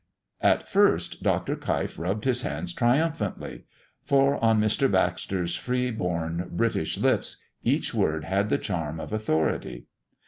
At 0.41 0.67
first, 0.67 1.21
Dr. 1.21 1.55
Keif 1.55 1.99
rubbed 1.99 2.25
his 2.25 2.41
hands 2.41 2.73
triumphantly, 2.73 3.65
for 4.03 4.43
on 4.43 4.59
Mr. 4.59 4.91
Baxter's 4.91 5.55
free 5.55 5.91
born 5.91 6.49
British 6.53 6.97
lips 6.97 7.37
each 7.63 7.93
word 7.93 8.23
had 8.23 8.49
the 8.49 8.57
charm 8.57 8.99
of 8.99 9.13
authority. 9.13 9.85